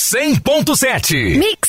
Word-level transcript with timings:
100.7. 0.00 1.36
Mix. 1.38 1.68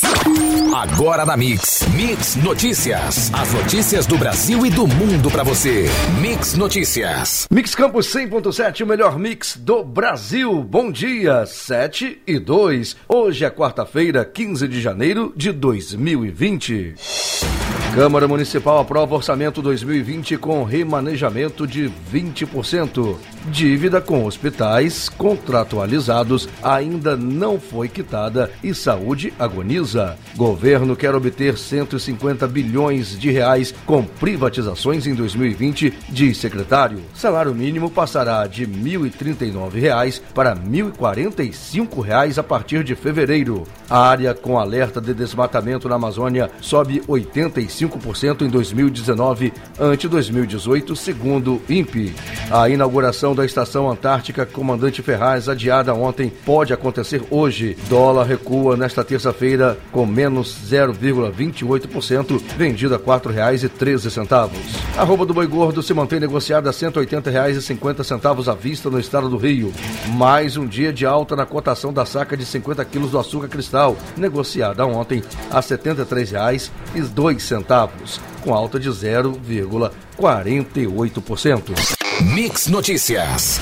Agora 0.74 1.26
na 1.26 1.36
Mix. 1.36 1.86
Mix 1.94 2.38
Notícias. 2.38 3.30
As 3.34 3.54
notícias 3.54 4.06
do 4.06 4.18
Brasil 4.18 4.66
e 4.66 4.70
do 4.70 4.88
mundo 4.88 5.30
para 5.30 5.44
você. 5.44 5.86
Mix 6.22 6.54
Notícias. 6.54 7.46
Mix 7.52 7.76
Campos 7.76 8.08
100.7, 8.08 8.84
o 8.84 8.88
melhor 8.88 9.20
mix 9.20 9.58
do 9.58 9.84
Brasil. 9.84 10.64
Bom 10.64 10.90
dia, 10.90 11.46
7 11.46 12.22
e 12.26 12.40
2. 12.40 12.96
Hoje 13.06 13.44
é 13.44 13.50
quarta-feira, 13.50 14.24
15 14.24 14.66
de 14.66 14.80
janeiro 14.80 15.34
de 15.36 15.52
2020. 15.52 16.96
Câmara 17.94 18.26
Municipal 18.26 18.80
aprova 18.80 19.16
orçamento 19.16 19.62
2020 19.62 20.38
com 20.38 20.64
remanejamento 20.64 21.68
de 21.68 21.92
20%. 22.12 23.18
Dívida 23.48 24.00
com 24.00 24.24
hospitais 24.24 25.10
contratualizados 25.10 26.48
ainda 26.64 27.18
não 27.18 27.60
foi 27.60 27.90
quitada 27.90 28.50
e 28.64 28.74
saúde 28.74 29.34
agoniza. 29.38 30.16
Governo 30.38 30.96
quer 30.96 31.14
obter 31.14 31.58
150 31.58 32.48
bilhões 32.48 33.20
de 33.20 33.30
reais 33.30 33.74
com 33.86 34.06
privatizações 34.06 35.06
em 35.06 35.14
2020, 35.14 35.94
diz 36.08 36.38
secretário. 36.38 37.02
Salário 37.14 37.54
mínimo 37.54 37.90
passará 37.90 38.48
de 38.48 38.66
1.039 38.66 39.74
reais 39.74 40.22
para 40.34 40.56
1.045 40.56 42.02
reais 42.02 42.40
a 42.40 42.44
partir 42.44 42.86
de 42.86 42.96
fevereiro. 42.96 43.64
A 43.90 44.00
área 44.00 44.34
com 44.34 44.58
alerta 44.58 45.02
de 45.02 45.14
desmatamento 45.14 45.90
na 45.90 45.96
Amazônia 45.96 46.50
sobe 46.62 47.02
85% 47.02 47.81
em 48.44 48.50
2019 48.50 49.54
ante 49.80 50.08
2018, 50.08 50.96
segundo 50.96 51.62
INPE. 51.70 52.14
A 52.52 52.70
inauguração 52.70 53.34
da 53.34 53.46
Estação 53.46 53.90
Antártica 53.90 54.46
Comandante 54.46 55.02
Ferraz, 55.02 55.48
adiada 55.48 55.94
ontem, 55.94 56.32
pode 56.46 56.74
acontecer 56.74 57.24
hoje. 57.30 57.78
Dólar 57.90 58.26
recua 58.26 58.78
nesta 58.78 59.04
terça-feira 59.04 59.78
com 59.92 60.06
menos 60.06 60.56
0,28%, 60.70 62.42
vendido 62.58 62.94
a 62.94 62.98
R$ 62.98 63.04
4,13. 63.04 64.52
A 64.98 65.04
roupa 65.04 65.26
do 65.26 65.34
boi 65.34 65.48
gordo 65.48 65.82
se 65.82 65.94
mantém 65.94 66.20
negociada 66.20 66.70
a 66.70 66.74
R$ 66.74 66.78
180,50 66.78 68.52
à 68.52 68.56
vista 68.56 68.90
no 68.90 69.00
estado 69.00 69.30
do 69.30 69.38
Rio. 69.38 69.72
Mais 70.10 70.58
um 70.58 70.68
dia 70.68 70.92
de 70.92 71.06
alta 71.06 71.36
na 71.36 71.46
cotação 71.46 71.94
da 71.94 72.06
saca 72.06 72.36
de 72.36 72.46
50 72.46 72.84
quilos 72.86 73.12
do 73.12 73.20
açúcar 73.20 73.48
cristal, 73.48 73.96
negociada 74.18 74.86
ontem 74.86 75.24
a 75.50 75.60
R$ 75.60 75.62
73,02, 75.62 77.64
com 78.44 78.54
alta 78.54 78.80
de 78.80 78.90
0,48%. 78.90 81.74
Mix 82.22 82.68
Notícias. 82.68 83.60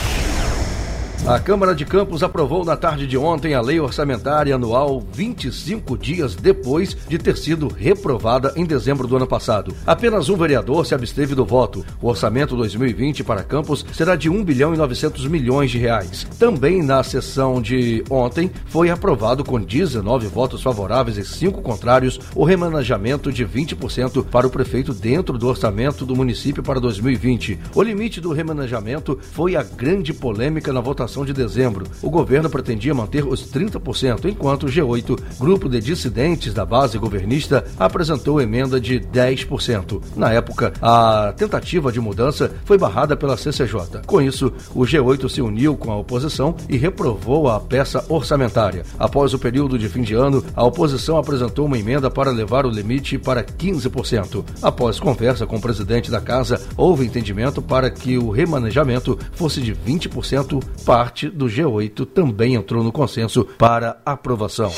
A 1.27 1.37
Câmara 1.37 1.75
de 1.75 1.85
Campos 1.85 2.23
aprovou 2.23 2.63
na 2.63 2.77
tarde 2.77 3.05
de 3.05 3.17
ontem 3.17 3.53
a 3.53 3.61
lei 3.61 3.79
orçamentária 3.79 4.55
anual 4.55 5.03
25 5.13 5.97
dias 5.97 6.33
depois 6.33 6.95
de 7.07 7.17
ter 7.19 7.37
sido 7.37 7.67
reprovada 7.67 8.53
em 8.55 8.65
dezembro 8.65 9.05
do 9.05 9.17
ano 9.17 9.27
passado. 9.27 9.75
Apenas 9.85 10.29
um 10.29 10.37
vereador 10.37 10.85
se 10.85 10.95
absteve 10.95 11.35
do 11.35 11.45
voto. 11.45 11.85
O 12.01 12.07
orçamento 12.07 12.55
2020 12.55 13.23
para 13.23 13.43
Campos 13.43 13.85
será 13.93 14.15
de 14.15 14.29
1 14.29 14.43
bilhão 14.43 14.73
e 14.73 14.77
900 14.77 15.27
milhões 15.27 15.69
de 15.69 15.77
reais. 15.77 16.25
Também 16.39 16.81
na 16.81 17.03
sessão 17.03 17.61
de 17.61 18.03
ontem 18.09 18.49
foi 18.65 18.89
aprovado 18.89 19.43
com 19.43 19.59
19 19.59 20.27
votos 20.27 20.63
favoráveis 20.63 21.17
e 21.17 21.25
5 21.25 21.61
contrários 21.61 22.19
o 22.33 22.43
remanejamento 22.43 23.31
de 23.31 23.45
20% 23.45 24.25
para 24.25 24.47
o 24.47 24.49
prefeito 24.49 24.93
dentro 24.93 25.37
do 25.37 25.47
orçamento 25.47 26.05
do 26.05 26.15
município 26.15 26.63
para 26.63 26.79
2020. 26.79 27.59
O 27.75 27.83
limite 27.83 28.19
do 28.19 28.31
remanejamento 28.31 29.19
foi 29.33 29.55
a 29.55 29.61
grande 29.61 30.13
polêmica 30.13 30.73
na 30.73 30.81
votação 30.81 31.08
de 31.25 31.33
dezembro. 31.33 31.85
O 32.01 32.09
governo 32.09 32.49
pretendia 32.49 32.93
manter 32.93 33.25
os 33.25 33.51
30%, 33.51 34.25
enquanto 34.25 34.63
o 34.63 34.69
G8, 34.69 35.19
grupo 35.39 35.67
de 35.67 35.79
dissidentes 35.79 36.53
da 36.53 36.65
base 36.65 36.97
governista, 36.97 37.65
apresentou 37.77 38.41
emenda 38.41 38.79
de 38.79 38.99
10%. 38.99 40.01
Na 40.15 40.31
época, 40.31 40.73
a 40.81 41.33
tentativa 41.35 41.91
de 41.91 41.99
mudança 41.99 42.51
foi 42.65 42.77
barrada 42.77 43.15
pela 43.15 43.37
CCJ. 43.37 44.01
Com 44.05 44.21
isso, 44.21 44.53
o 44.73 44.81
G8 44.81 45.29
se 45.29 45.41
uniu 45.41 45.75
com 45.75 45.91
a 45.91 45.97
oposição 45.97 46.55
e 46.69 46.77
reprovou 46.77 47.49
a 47.49 47.59
peça 47.59 48.05
orçamentária. 48.07 48.83
Após 48.97 49.33
o 49.33 49.39
período 49.39 49.77
de 49.77 49.89
fim 49.89 50.01
de 50.01 50.13
ano, 50.13 50.43
a 50.55 50.63
oposição 50.63 51.17
apresentou 51.17 51.65
uma 51.65 51.77
emenda 51.77 52.09
para 52.09 52.31
levar 52.31 52.65
o 52.65 52.69
limite 52.69 53.17
para 53.17 53.43
15%. 53.43 54.43
Após 54.61 54.99
conversa 54.99 55.45
com 55.45 55.57
o 55.57 55.61
presidente 55.61 56.11
da 56.11 56.21
casa, 56.21 56.61
houve 56.77 57.05
entendimento 57.05 57.61
para 57.61 57.89
que 57.89 58.17
o 58.17 58.29
remanejamento 58.29 59.17
fosse 59.33 59.61
de 59.61 59.73
20% 59.73 60.63
para 60.85 60.98
parte 60.99 61.29
do 61.29 61.45
G8 61.45 62.05
também 62.07 62.55
entrou 62.55 62.83
no 62.83 62.91
consenso 62.91 63.45
para 63.57 64.01
aprovação. 64.05 64.69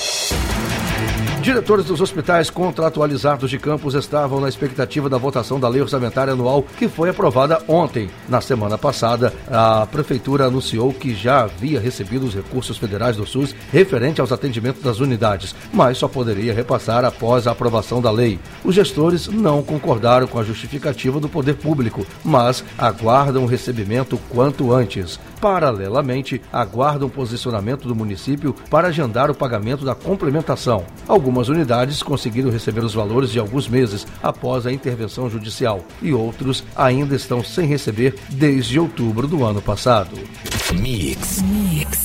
Diretores 1.41 1.85
dos 1.85 2.00
hospitais 2.02 2.52
contratualizados 2.52 3.50
de 3.50 3.57
campus 3.57 3.96
estavam 3.96 4.40
na 4.40 4.47
expectativa 4.47 5.09
da 5.09 5.18
votação 5.18 5.59
da 5.59 5.68
lei 5.68 5.81
orçamentária 5.81 6.34
anual 6.34 6.63
que 6.78 6.88
foi 6.88 7.09
aprovada 7.09 7.63
ontem. 7.68 8.12
Na 8.29 8.40
semana 8.41 8.78
passada, 8.78 9.34
a 9.50 9.88
prefeitura 9.88 10.46
anunciou 10.46 10.94
que 10.94 11.16
já 11.16 11.41
havia 11.41 11.80
recebido 11.80 12.28
os 12.28 12.35
recursos 12.35 12.78
federais 12.78 13.18
do 13.18 13.25
SUS 13.25 13.56
referente 13.72 14.22
aos 14.22 14.31
atendimentos 14.31 14.84
das 14.84 15.00
unidades, 15.00 15.56
mas 15.74 15.97
só 15.97 16.07
poderia 16.07 16.53
repassar 16.53 17.03
após 17.03 17.47
a 17.47 17.51
aprovação 17.53 18.00
da 18.00 18.12
lei. 18.12 18.40
Os 18.63 18.75
gestores 18.75 19.28
não 19.28 19.63
concordaram 19.63 20.28
com 20.28 20.38
a 20.38 20.44
justificativa 20.44 21.19
do 21.19 21.28
poder 21.28 21.56
público, 21.56 22.06
mas 22.24 22.63
aguardam 22.78 23.44
o 23.44 23.47
recebimento 23.47 24.16
quanto 24.30 24.72
antes. 24.72 25.19
Paralelamente, 25.41 26.40
aguardam 26.53 27.09
posicionamento 27.09 27.88
do 27.88 27.96
município 27.96 28.56
para 28.69 28.90
agendar 28.90 29.31
o 29.31 29.35
pagamento 29.35 29.84
da 29.84 29.96
complementação. 29.96 30.85
Algumas 31.31 31.47
unidades 31.47 32.03
conseguiram 32.03 32.52
receber 32.52 32.84
os 32.84 32.94
valores 32.94 33.30
de 33.30 33.40
alguns 33.40 33.66
meses 33.66 34.06
após 34.22 34.66
a 34.66 34.72
intervenção 34.72 35.30
judicial 35.30 35.80
e 36.02 36.12
outros 36.12 36.62
ainda 36.75 37.16
estão 37.16 37.42
sem 37.42 37.66
receber 37.66 38.16
desde 38.31 38.78
outubro 38.78 39.30
do 39.30 39.46
ano 39.46 39.62
passado. 39.62 40.19
Mix. 40.74 41.42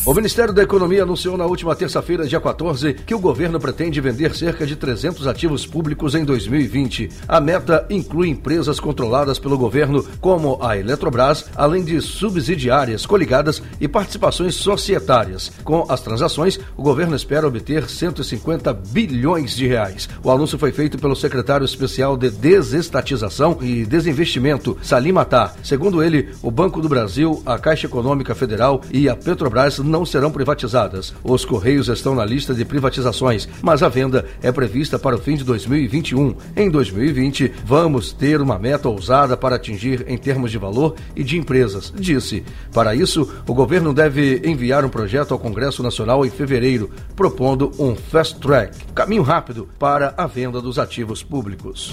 O 0.04 0.14
Ministério 0.14 0.54
da 0.54 0.62
Economia 0.62 1.02
anunciou 1.02 1.36
na 1.36 1.44
última 1.44 1.74
terça-feira, 1.74 2.26
dia 2.26 2.40
14, 2.40 2.94
que 2.94 3.14
o 3.14 3.18
governo 3.18 3.58
pretende 3.58 4.00
vender 4.00 4.34
cerca 4.34 4.64
de 4.64 4.76
300 4.76 5.26
ativos 5.26 5.66
públicos 5.66 6.14
em 6.14 6.24
2020. 6.24 7.10
A 7.26 7.40
meta 7.40 7.84
inclui 7.90 8.28
empresas 8.28 8.80
controladas 8.80 9.38
pelo 9.38 9.58
governo, 9.58 10.04
como 10.20 10.58
a 10.62 10.76
Eletrobras, 10.76 11.46
além 11.54 11.84
de 11.84 12.00
subsidiárias, 12.00 13.06
coligadas 13.06 13.62
e 13.80 13.86
participações 13.86 14.54
societárias. 14.54 15.52
Com 15.64 15.86
as 15.88 16.00
transações, 16.00 16.58
o 16.76 16.82
governo 16.82 17.14
espera 17.14 17.46
obter 17.46 17.88
150 17.88 18.72
bilhões 18.72 19.15
de 19.54 19.66
reais. 19.66 20.08
O 20.22 20.30
anúncio 20.30 20.58
foi 20.58 20.72
feito 20.72 20.98
pelo 20.98 21.16
secretário 21.16 21.64
especial 21.64 22.16
de 22.16 22.30
Desestatização 22.30 23.58
e 23.60 23.84
Desinvestimento, 23.84 24.76
Salim 24.82 25.12
Matar. 25.12 25.54
Segundo 25.62 26.02
ele, 26.02 26.28
o 26.42 26.50
Banco 26.50 26.80
do 26.80 26.88
Brasil, 26.88 27.42
a 27.44 27.58
Caixa 27.58 27.86
Econômica 27.86 28.34
Federal 28.34 28.80
e 28.92 29.08
a 29.08 29.16
Petrobras 29.16 29.78
não 29.78 30.04
serão 30.04 30.30
privatizadas. 30.30 31.14
Os 31.24 31.44
Correios 31.44 31.88
estão 31.88 32.14
na 32.14 32.24
lista 32.24 32.54
de 32.54 32.64
privatizações, 32.64 33.48
mas 33.62 33.82
a 33.82 33.88
venda 33.88 34.24
é 34.42 34.52
prevista 34.52 34.98
para 34.98 35.16
o 35.16 35.18
fim 35.18 35.36
de 35.36 35.44
2021. 35.44 36.34
Em 36.56 36.70
2020, 36.70 37.52
vamos 37.64 38.12
ter 38.12 38.40
uma 38.40 38.58
meta 38.58 38.88
ousada 38.88 39.36
para 39.36 39.56
atingir 39.56 40.04
em 40.08 40.16
termos 40.16 40.50
de 40.50 40.58
valor 40.58 40.94
e 41.14 41.24
de 41.24 41.38
empresas, 41.38 41.92
disse. 41.96 42.44
Para 42.72 42.94
isso, 42.94 43.28
o 43.46 43.54
governo 43.54 43.92
deve 43.92 44.42
enviar 44.44 44.84
um 44.84 44.88
projeto 44.88 45.32
ao 45.32 45.38
Congresso 45.38 45.82
Nacional 45.82 46.24
em 46.24 46.30
fevereiro, 46.30 46.90
propondo 47.14 47.72
um 47.78 47.94
fast 47.94 48.38
track, 48.40 48.76
caminho 49.06 49.22
rápido 49.22 49.68
para 49.78 50.14
a 50.16 50.26
venda 50.26 50.60
dos 50.60 50.80
ativos 50.80 51.22
públicos. 51.22 51.92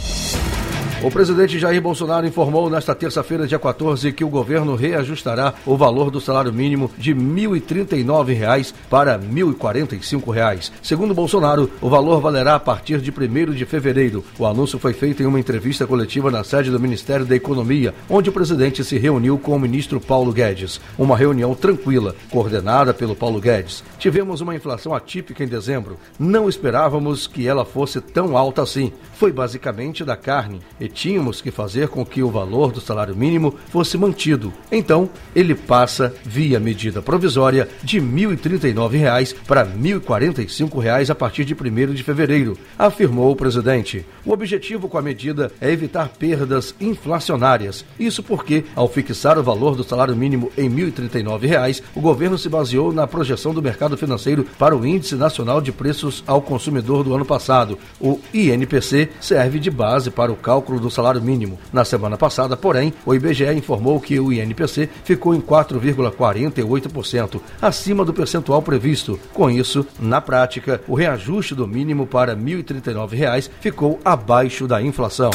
O 1.03 1.11
presidente 1.11 1.59
Jair 1.59 1.81
Bolsonaro 1.81 2.25
informou 2.25 2.69
nesta 2.69 2.95
terça-feira, 2.95 3.45
dia 3.45 3.59
14, 3.59 4.13
que 4.13 4.23
o 4.23 4.29
governo 4.29 4.73
reajustará 4.73 5.53
o 5.65 5.75
valor 5.75 6.09
do 6.09 6.21
salário 6.21 6.53
mínimo 6.53 6.89
de 6.97 7.11
R$ 7.11 7.19
1.039 7.19 8.73
para 8.89 9.17
R$ 9.17 9.27
1.045. 9.27 10.71
Segundo 10.81 11.13
Bolsonaro, 11.13 11.69
o 11.81 11.89
valor 11.89 12.21
valerá 12.21 12.55
a 12.55 12.59
partir 12.59 13.01
de 13.01 13.11
1 13.11 13.51
de 13.51 13.65
fevereiro. 13.65 14.23
O 14.39 14.45
anúncio 14.45 14.79
foi 14.79 14.93
feito 14.93 15.21
em 15.21 15.25
uma 15.25 15.41
entrevista 15.41 15.85
coletiva 15.85 16.31
na 16.31 16.41
sede 16.41 16.71
do 16.71 16.79
Ministério 16.79 17.25
da 17.25 17.35
Economia, 17.35 17.93
onde 18.09 18.29
o 18.29 18.33
presidente 18.33 18.81
se 18.81 18.97
reuniu 18.97 19.37
com 19.37 19.53
o 19.53 19.59
ministro 19.59 19.99
Paulo 19.99 20.31
Guedes. 20.31 20.79
Uma 20.97 21.17
reunião 21.17 21.53
tranquila, 21.53 22.15
coordenada 22.31 22.93
pelo 22.93 23.13
Paulo 23.13 23.41
Guedes. 23.41 23.83
Tivemos 23.99 24.39
uma 24.39 24.55
inflação 24.55 24.95
atípica 24.95 25.43
em 25.43 25.47
dezembro. 25.49 25.99
Não 26.17 26.47
esperávamos 26.47 27.27
que 27.27 27.45
ela 27.45 27.65
fosse 27.65 27.99
tão 27.99 28.37
alta 28.37 28.61
assim. 28.61 28.93
Foi 29.15 29.33
basicamente 29.33 30.05
da 30.05 30.15
carne 30.15 30.61
e 30.79 30.92
tínhamos 30.93 31.41
que 31.41 31.51
fazer 31.51 31.87
com 31.87 32.05
que 32.05 32.23
o 32.23 32.29
valor 32.29 32.71
do 32.71 32.79
salário 32.79 33.15
mínimo 33.15 33.55
fosse 33.69 33.97
mantido. 33.97 34.53
Então, 34.71 35.09
ele 35.35 35.55
passa, 35.55 36.13
via 36.23 36.59
medida 36.59 37.01
provisória, 37.01 37.67
de 37.83 37.99
R$ 37.99 38.05
1.039 38.05 39.35
para 39.47 39.63
R$ 39.63 39.73
1.045 39.77 41.09
a 41.09 41.15
partir 41.15 41.45
de 41.45 41.53
1 41.53 41.93
de 41.93 42.03
fevereiro, 42.03 42.57
afirmou 42.77 43.31
o 43.31 43.35
presidente. 43.35 44.05
O 44.25 44.31
objetivo 44.31 44.87
com 44.87 44.97
a 44.97 45.01
medida 45.01 45.51
é 45.59 45.71
evitar 45.71 46.09
perdas 46.09 46.75
inflacionárias. 46.79 47.83
Isso 47.99 48.21
porque, 48.21 48.63
ao 48.75 48.87
fixar 48.87 49.37
o 49.37 49.43
valor 49.43 49.75
do 49.75 49.83
salário 49.83 50.15
mínimo 50.15 50.51
em 50.57 50.69
R$ 50.69 50.91
1.039, 50.91 51.81
o 51.95 52.01
governo 52.01 52.37
se 52.37 52.49
baseou 52.49 52.93
na 52.93 53.07
projeção 53.07 53.53
do 53.53 53.61
mercado 53.61 53.97
financeiro 53.97 54.45
para 54.57 54.75
o 54.75 54.85
Índice 54.85 55.15
Nacional 55.15 55.61
de 55.61 55.71
Preços 55.71 56.23
ao 56.27 56.41
Consumidor 56.41 57.03
do 57.03 57.13
ano 57.13 57.25
passado. 57.25 57.77
O 57.99 58.19
INPC 58.33 59.09
serve 59.19 59.59
de 59.59 59.71
base 59.71 60.11
para 60.11 60.31
o 60.31 60.35
cálculo 60.35 60.79
do 60.83 60.91
salário 60.91 61.21
mínimo. 61.21 61.57
Na 61.71 61.83
semana 61.83 62.17
passada, 62.17 62.55
porém, 62.55 62.93
o 63.05 63.15
IBGE 63.15 63.51
informou 63.53 63.99
que 63.99 64.19
o 64.19 64.31
INPC 64.31 64.87
ficou 65.03 65.33
em 65.33 65.41
4,48%, 65.41 67.41
acima 67.61 68.05
do 68.05 68.13
percentual 68.13 68.61
previsto. 68.61 69.19
Com 69.33 69.49
isso, 69.49 69.85
na 69.99 70.21
prática, 70.21 70.79
o 70.87 70.93
reajuste 70.93 71.55
do 71.55 71.67
mínimo 71.67 72.05
para 72.05 72.33
R$ 72.33 72.39
1.039 72.39 73.49
ficou 73.59 73.99
abaixo 74.05 74.67
da 74.67 74.79
inflação. 74.81 75.31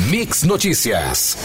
Mix 0.00 0.42
Notícias. 0.42 1.38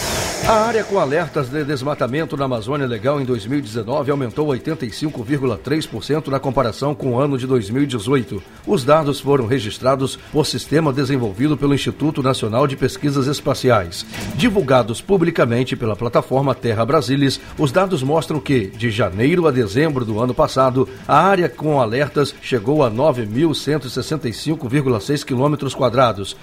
A 0.48 0.66
área 0.66 0.84
com 0.84 0.98
alertas 0.98 1.50
de 1.50 1.64
desmatamento 1.64 2.36
na 2.36 2.46
Amazônia 2.46 2.88
Legal 2.88 3.22
em 3.22 3.26
2019 3.26 4.10
aumentou 4.10 4.48
85,3% 4.48 6.30
na 6.30 6.40
comparação 6.40 6.96
com 6.96 7.12
o 7.12 7.20
ano 7.20 7.38
de 7.38 7.46
2018. 7.46 8.42
Os 8.66 8.84
dados 8.84 9.20
foram 9.20 9.46
registrados 9.46 10.18
por 10.32 10.48
sistema 10.48 10.92
desenvolvido 10.92 11.56
pelo 11.56 11.76
Instituto 11.76 12.24
Nacional 12.24 12.66
de 12.66 12.76
Pesquisas 12.76 13.28
Espaciais. 13.28 14.04
Divulgados 14.34 15.00
publicamente 15.00 15.76
pela 15.76 15.96
plataforma 15.96 16.56
Terra 16.56 16.84
Brasilis, 16.84 17.40
os 17.56 17.72
dados 17.72 18.02
mostram 18.02 18.40
que, 18.40 18.66
de 18.66 18.90
janeiro 18.90 19.46
a 19.46 19.52
dezembro 19.52 20.04
do 20.04 20.20
ano 20.20 20.34
passado, 20.34 20.90
a 21.08 21.22
área 21.22 21.48
com 21.48 21.80
alertas 21.80 22.34
chegou 22.42 22.84
a 22.84 22.90
9.165,6 22.90 25.24
km. 25.24 25.56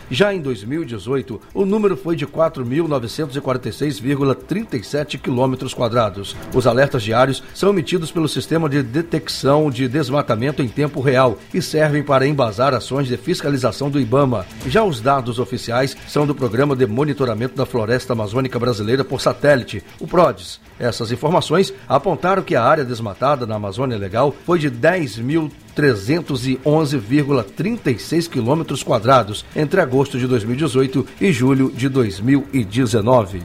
Já 0.09 0.33
em 0.33 0.41
2018, 0.41 1.41
o 1.53 1.65
número 1.65 1.96
foi 1.97 2.15
de 2.15 2.27
4.946,37 2.27 5.19
quilômetros 5.19 5.73
quadrados. 5.75 6.37
Os 6.55 6.67
alertas 6.67 7.03
diários 7.03 7.43
são 7.55 7.71
emitidos 7.71 8.11
pelo 8.11 8.29
Sistema 8.29 8.69
de 8.69 8.83
Detecção 8.83 9.71
de 9.71 9.89
Desmatamento 9.89 10.63
em 10.63 10.69
Tempo 10.69 11.01
Real 11.01 11.39
e 11.53 11.63
servem 11.63 12.03
para 12.03 12.27
embasar 12.27 12.75
ações 12.75 13.09
de 13.09 13.17
fiscalização 13.17 13.91
do 13.91 14.01
IBAMA. 14.01 14.47
Já 14.67 14.85
os 14.85 15.01
dados 15.01 15.39
oficiais 15.39 15.97
são 16.07 16.27
do 16.27 16.35
Programa 16.35 16.77
de 16.77 16.87
Monitoramento 16.87 17.57
da 17.57 17.67
Floresta 17.67 18.13
Amazônica 18.13 18.59
Brasileira 18.59 19.05
por 19.05 19.21
Satélite, 19.21 19.83
o 19.99 20.07
PRODES. 20.07 20.61
Essas 20.79 21.11
informações 21.11 21.73
apontaram 21.89 22.43
que 22.43 22.55
a 22.55 22.63
área 22.63 22.85
desmatada 22.85 23.47
na 23.47 23.57
Amazônia 23.57 23.97
Legal 23.97 24.35
foi 24.45 24.59
de 24.59 24.69
10 24.69 25.19
mil 25.19 25.51
311,36 25.77 28.29
quilômetros 28.29 28.83
quadrados 28.83 29.47
entre 29.55 29.81
agosto 29.81 30.19
de 30.19 30.27
2018 30.27 31.07
e 31.21 31.31
julho 31.31 31.71
de 31.71 31.89
2019. 31.89 33.45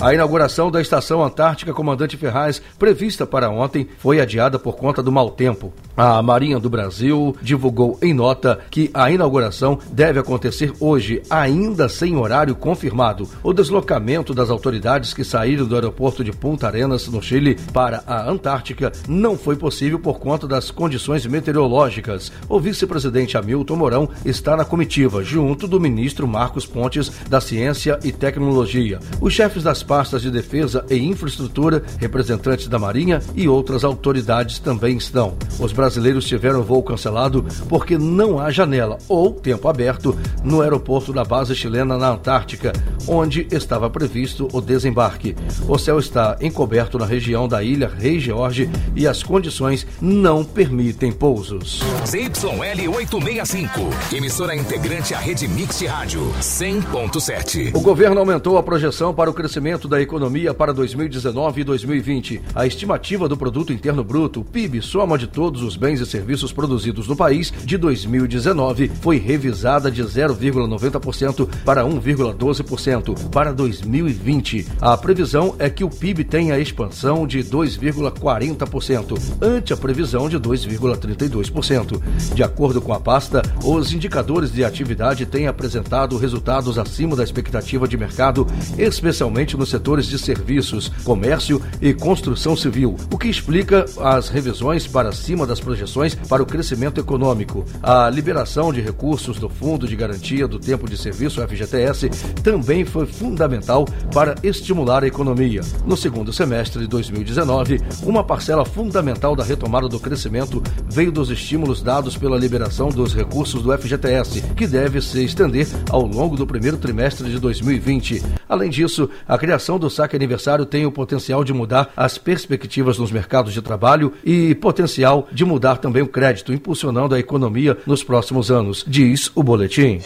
A 0.00 0.12
inauguração 0.12 0.70
da 0.70 0.82
Estação 0.82 1.24
Antártica 1.24 1.72
Comandante 1.72 2.16
Ferraz, 2.16 2.60
prevista 2.78 3.26
para 3.26 3.48
ontem, 3.48 3.88
foi 3.98 4.20
adiada 4.20 4.58
por 4.58 4.76
conta 4.76 5.02
do 5.02 5.10
mau 5.10 5.30
tempo. 5.30 5.72
A 5.96 6.20
Marinha 6.20 6.58
do 6.58 6.68
Brasil 6.68 7.36
divulgou 7.40 7.96
em 8.02 8.12
nota 8.12 8.58
que 8.68 8.90
a 8.92 9.12
inauguração 9.12 9.78
deve 9.92 10.18
acontecer 10.18 10.72
hoje, 10.80 11.22
ainda 11.30 11.88
sem 11.88 12.16
horário 12.16 12.56
confirmado. 12.56 13.28
O 13.44 13.52
deslocamento 13.52 14.34
das 14.34 14.50
autoridades 14.50 15.14
que 15.14 15.22
saíram 15.22 15.66
do 15.66 15.74
aeroporto 15.76 16.24
de 16.24 16.32
Punta 16.32 16.66
Arenas, 16.66 17.06
no 17.06 17.22
Chile, 17.22 17.56
para 17.72 18.02
a 18.08 18.28
Antártica 18.28 18.90
não 19.08 19.38
foi 19.38 19.54
possível 19.54 20.00
por 20.00 20.18
conta 20.18 20.48
das 20.48 20.68
condições 20.70 21.24
meteorológicas. 21.26 22.32
O 22.48 22.58
vice-presidente 22.58 23.36
Hamilton 23.36 23.76
Mourão 23.76 24.08
está 24.24 24.56
na 24.56 24.64
comitiva, 24.64 25.22
junto 25.22 25.68
do 25.68 25.78
ministro 25.78 26.26
Marcos 26.26 26.66
Pontes, 26.66 27.10
da 27.28 27.40
Ciência 27.40 28.00
e 28.02 28.10
Tecnologia. 28.10 28.98
Os 29.20 29.32
chefes 29.32 29.62
das 29.62 29.84
pastas 29.84 30.22
de 30.22 30.30
defesa 30.30 30.84
e 30.90 30.96
infraestrutura, 30.96 31.84
representantes 32.00 32.66
da 32.66 32.80
Marinha 32.80 33.22
e 33.36 33.46
outras 33.48 33.84
autoridades 33.84 34.58
também 34.58 34.96
estão. 34.96 35.36
Os 35.60 35.72
brasileiros 35.84 36.24
tiveram 36.24 36.62
voo 36.62 36.82
cancelado 36.82 37.44
porque 37.68 37.98
não 37.98 38.38
há 38.38 38.50
janela 38.50 38.96
ou 39.06 39.34
tempo 39.34 39.68
aberto 39.68 40.18
no 40.42 40.62
aeroporto 40.62 41.12
da 41.12 41.22
base 41.22 41.54
chilena 41.54 41.98
na 41.98 42.08
Antártica, 42.08 42.72
onde 43.06 43.46
estava 43.50 43.90
previsto 43.90 44.48
o 44.54 44.62
desembarque. 44.62 45.36
O 45.68 45.76
céu 45.76 45.98
está 45.98 46.38
encoberto 46.40 46.98
na 46.98 47.04
região 47.04 47.46
da 47.46 47.62
ilha 47.62 47.86
Rei 47.86 48.18
George 48.18 48.70
e 48.96 49.06
as 49.06 49.22
condições 49.22 49.86
não 50.00 50.42
permitem 50.42 51.12
pousos. 51.12 51.80
ZYL 52.06 52.90
865, 52.90 54.14
emissora 54.16 54.56
integrante 54.56 55.12
à 55.12 55.18
rede 55.18 55.46
Mix 55.46 55.80
de 55.80 55.86
Rádio 55.86 56.32
100.7. 56.40 57.74
O 57.74 57.80
governo 57.80 58.20
aumentou 58.20 58.56
a 58.56 58.62
projeção 58.62 59.12
para 59.12 59.28
o 59.28 59.34
crescimento 59.34 59.86
da 59.86 60.00
economia 60.00 60.54
para 60.54 60.72
2019 60.72 61.60
e 61.60 61.64
2020. 61.64 62.40
A 62.54 62.66
estimativa 62.66 63.28
do 63.28 63.36
produto 63.36 63.70
interno 63.70 64.02
bruto, 64.02 64.42
PIB, 64.42 64.80
soma 64.80 65.18
de 65.18 65.26
todos 65.26 65.62
os 65.62 65.73
bens 65.76 66.00
e 66.00 66.06
serviços 66.06 66.52
produzidos 66.52 67.08
no 67.08 67.16
país 67.16 67.52
de 67.64 67.76
2019 67.76 68.90
foi 69.00 69.18
revisada 69.18 69.90
de 69.90 70.02
0,90% 70.02 71.48
para 71.64 71.84
1,12% 71.84 73.30
para 73.30 73.52
2020. 73.52 74.66
A 74.80 74.96
previsão 74.96 75.54
é 75.58 75.68
que 75.68 75.84
o 75.84 75.90
PIB 75.90 76.24
tenha 76.24 76.58
expansão 76.58 77.26
de 77.26 77.40
2,40%, 77.42 79.18
ante 79.40 79.72
a 79.72 79.76
previsão 79.76 80.28
de 80.28 80.38
2,32%. 80.38 82.00
De 82.34 82.42
acordo 82.42 82.80
com 82.80 82.92
a 82.92 83.00
pasta, 83.00 83.42
os 83.64 83.92
indicadores 83.92 84.52
de 84.52 84.64
atividade 84.64 85.26
têm 85.26 85.46
apresentado 85.46 86.16
resultados 86.16 86.78
acima 86.78 87.16
da 87.16 87.24
expectativa 87.24 87.86
de 87.88 87.96
mercado, 87.96 88.46
especialmente 88.78 89.56
nos 89.56 89.70
setores 89.70 90.06
de 90.06 90.18
serviços, 90.18 90.90
comércio 91.04 91.60
e 91.80 91.92
construção 91.92 92.56
civil, 92.56 92.96
o 93.10 93.18
que 93.18 93.28
explica 93.28 93.84
as 94.00 94.28
revisões 94.28 94.86
para 94.86 95.12
cima 95.12 95.46
das 95.46 95.60
projeções 95.64 96.14
para 96.14 96.42
o 96.42 96.46
crescimento 96.46 97.00
econômico. 97.00 97.64
A 97.82 98.08
liberação 98.10 98.72
de 98.72 98.80
recursos 98.80 99.38
do 99.38 99.48
Fundo 99.48 99.88
de 99.88 99.96
Garantia 99.96 100.46
do 100.46 100.58
Tempo 100.58 100.88
de 100.88 100.96
Serviço, 100.96 101.40
FGTS, 101.40 102.10
também 102.42 102.84
foi 102.84 103.06
fundamental 103.06 103.86
para 104.12 104.34
estimular 104.42 105.02
a 105.02 105.06
economia. 105.06 105.62
No 105.86 105.96
segundo 105.96 106.32
semestre 106.32 106.82
de 106.82 106.86
2019, 106.86 107.80
uma 108.04 108.22
parcela 108.22 108.64
fundamental 108.64 109.34
da 109.34 109.42
retomada 109.42 109.88
do 109.88 109.98
crescimento 109.98 110.62
veio 110.88 111.10
dos 111.10 111.30
estímulos 111.30 111.82
dados 111.82 112.16
pela 112.16 112.38
liberação 112.38 112.88
dos 112.90 113.14
recursos 113.14 113.62
do 113.62 113.76
FGTS, 113.76 114.42
que 114.54 114.66
deve 114.66 115.00
se 115.00 115.24
estender 115.24 115.66
ao 115.90 116.06
longo 116.06 116.36
do 116.36 116.46
primeiro 116.46 116.76
trimestre 116.76 117.30
de 117.30 117.38
2020. 117.38 118.22
Além 118.48 118.70
disso, 118.70 119.08
a 119.26 119.38
criação 119.38 119.78
do 119.78 119.88
saque 119.88 120.16
aniversário 120.16 120.66
tem 120.66 120.84
o 120.84 120.92
potencial 120.92 121.42
de 121.42 121.52
mudar 121.52 121.90
as 121.96 122.18
perspectivas 122.18 122.98
nos 122.98 123.10
mercados 123.10 123.52
de 123.52 123.62
trabalho 123.62 124.12
e 124.24 124.54
potencial 124.54 125.28
de 125.32 125.44
mudar 125.54 125.76
também 125.76 126.02
o 126.02 126.08
crédito, 126.08 126.52
impulsionando 126.52 127.14
a 127.14 127.18
economia 127.18 127.78
nos 127.86 128.02
próximos 128.02 128.50
anos, 128.50 128.84
diz 128.86 129.30
o 129.34 129.42
boletim. 129.42 130.00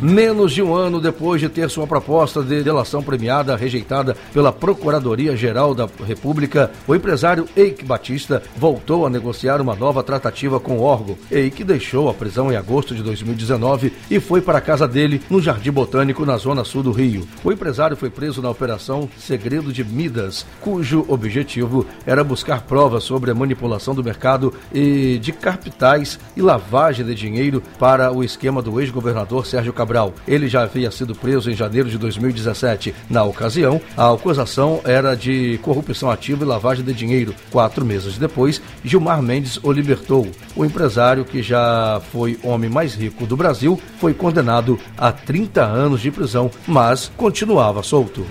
Menos 0.00 0.52
de 0.52 0.62
um 0.62 0.72
ano 0.76 1.00
depois 1.00 1.40
de 1.40 1.48
ter 1.48 1.68
sua 1.68 1.84
proposta 1.84 2.40
de 2.40 2.62
delação 2.62 3.02
premiada 3.02 3.56
rejeitada 3.56 4.16
pela 4.32 4.52
Procuradoria-Geral 4.52 5.74
da 5.74 5.88
República, 6.06 6.70
o 6.86 6.94
empresário 6.94 7.48
Eike 7.56 7.84
Batista 7.84 8.40
voltou 8.56 9.04
a 9.04 9.10
negociar 9.10 9.60
uma 9.60 9.74
nova 9.74 10.04
tratativa 10.04 10.60
com 10.60 10.78
o 10.78 10.82
órgão. 10.82 11.18
Eike 11.28 11.64
deixou 11.64 12.08
a 12.08 12.14
prisão 12.14 12.52
em 12.52 12.56
agosto 12.56 12.94
de 12.94 13.02
2019 13.02 13.92
e 14.08 14.20
foi 14.20 14.40
para 14.40 14.58
a 14.58 14.60
casa 14.60 14.86
dele 14.86 15.20
no 15.28 15.42
Jardim 15.42 15.72
Botânico, 15.72 16.24
na 16.24 16.36
zona 16.36 16.62
sul 16.62 16.84
do 16.84 16.92
Rio. 16.92 17.26
O 17.42 17.50
empresário 17.50 17.96
foi 17.96 18.08
preso 18.08 18.40
na 18.40 18.50
Operação 18.50 19.08
Segredo 19.18 19.72
de 19.72 19.82
Midas, 19.82 20.46
cujo 20.60 21.04
objetivo 21.08 21.84
era 22.06 22.22
buscar 22.22 22.62
provas 22.62 23.02
sobre 23.02 23.32
a 23.32 23.34
manipulação 23.34 23.96
do 23.96 24.04
mercado 24.04 24.54
e 24.72 25.18
de 25.18 25.32
capitais 25.32 26.20
e 26.36 26.40
lavagem 26.40 27.04
de 27.04 27.16
dinheiro 27.16 27.60
para 27.80 28.12
o 28.12 28.22
esquema 28.22 28.62
do 28.62 28.80
ex-governador 28.80 29.44
Sérgio 29.48 29.72
Cabral. 29.72 30.14
Ele 30.26 30.48
já 30.48 30.62
havia 30.62 30.90
sido 30.90 31.14
preso 31.14 31.50
em 31.50 31.54
janeiro 31.54 31.88
de 31.88 31.98
2017. 31.98 32.94
Na 33.08 33.24
ocasião, 33.24 33.80
a 33.96 34.12
acusação 34.12 34.80
era 34.84 35.14
de 35.14 35.58
corrupção 35.62 36.10
ativa 36.10 36.44
e 36.44 36.46
lavagem 36.46 36.84
de 36.84 36.92
dinheiro. 36.92 37.34
Quatro 37.50 37.84
meses 37.84 38.18
depois, 38.18 38.60
Gilmar 38.84 39.22
Mendes 39.22 39.58
o 39.62 39.72
libertou. 39.72 40.28
O 40.54 40.64
empresário, 40.64 41.24
que 41.24 41.42
já 41.42 42.00
foi 42.12 42.38
homem 42.42 42.70
mais 42.70 42.94
rico 42.94 43.26
do 43.26 43.36
Brasil, 43.36 43.80
foi 43.98 44.14
condenado 44.14 44.78
a 44.96 45.10
30 45.10 45.64
anos 45.64 46.00
de 46.00 46.10
prisão, 46.10 46.50
mas 46.66 47.10
continuava 47.16 47.82
solto. 47.82 48.26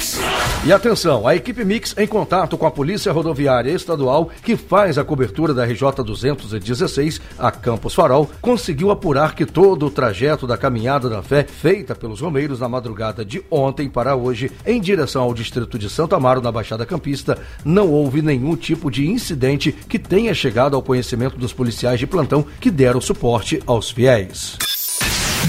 Mix. 0.00 0.18
E 0.64 0.72
atenção, 0.72 1.28
a 1.28 1.36
equipe 1.36 1.62
Mix 1.62 1.94
em 1.98 2.06
contato 2.06 2.56
com 2.56 2.66
a 2.66 2.70
Polícia 2.70 3.12
Rodoviária 3.12 3.70
Estadual, 3.70 4.30
que 4.42 4.56
faz 4.56 4.96
a 4.96 5.04
cobertura 5.04 5.52
da 5.52 5.64
RJ 5.64 6.02
216 6.04 7.20
a 7.38 7.50
Campos 7.50 7.94
Farol, 7.94 8.30
conseguiu 8.40 8.90
apurar 8.90 9.34
que 9.34 9.44
todo 9.44 9.86
o 9.86 9.90
trajeto 9.90 10.46
da 10.46 10.56
caminhada 10.56 11.08
da 11.08 11.22
fé 11.22 11.44
feita 11.44 11.94
pelos 11.94 12.20
romeiros 12.20 12.60
na 12.60 12.68
madrugada 12.68 13.24
de 13.24 13.42
ontem 13.50 13.90
para 13.90 14.16
hoje, 14.16 14.50
em 14.66 14.80
direção 14.80 15.22
ao 15.22 15.34
distrito 15.34 15.78
de 15.78 15.90
Santo 15.90 16.14
Amaro, 16.14 16.40
na 16.40 16.50
Baixada 16.50 16.86
Campista, 16.86 17.38
não 17.64 17.90
houve 17.90 18.22
nenhum 18.22 18.56
tipo 18.56 18.90
de 18.90 19.06
incidente 19.06 19.72
que 19.72 19.98
tenha 19.98 20.32
chegado 20.32 20.76
ao 20.76 20.82
conhecimento 20.82 21.36
dos 21.36 21.52
policiais 21.52 21.98
de 21.98 22.06
plantão 22.06 22.44
que 22.58 22.70
deram 22.70 23.00
suporte 23.00 23.62
aos 23.66 23.90
fiéis. 23.90 24.56